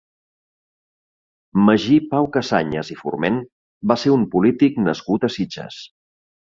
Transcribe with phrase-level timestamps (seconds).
[1.67, 3.39] Magí Pau Cassanyes i Forment
[3.93, 5.83] va ser un polític nascut a Sitges.